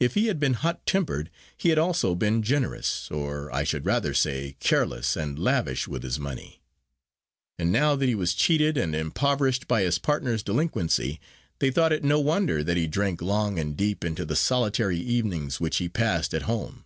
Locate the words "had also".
1.68-2.16